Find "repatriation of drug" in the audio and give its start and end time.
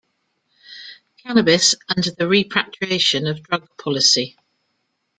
2.27-3.67